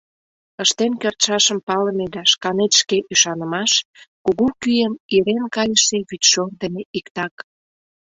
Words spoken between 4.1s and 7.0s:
кугу кӱым ирен кайыше вӱдшор дене